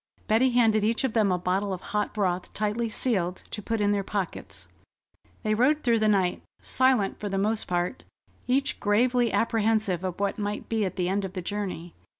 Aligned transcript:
Betty 0.27 0.49
handed 0.49 0.83
each 0.83 1.03
of 1.03 1.13
them 1.13 1.31
a 1.31 1.37
bottle 1.37 1.71
of 1.71 1.81
hot 1.93 2.11
broth 2.11 2.51
tightly 2.55 2.89
sealed, 2.89 3.43
to 3.51 3.61
put 3.61 3.79
in 3.79 3.91
their 3.91 4.03
pockets. 4.03 4.67
They 5.43 5.53
rode 5.53 5.83
through 5.83 5.99
the 5.99 6.07
night, 6.07 6.41
silent 6.59 7.19
for 7.19 7.29
the 7.29 7.37
most 7.37 7.67
part, 7.67 8.03
each 8.47 8.79
gravely 8.79 9.31
apprehensive 9.31 10.03
of 10.03 10.19
what 10.19 10.39
might 10.39 10.67
be 10.69 10.85
at 10.85 10.95
the 10.95 11.07
end 11.07 11.23
of 11.23 11.33
the 11.33 11.41
journey. 11.43 11.93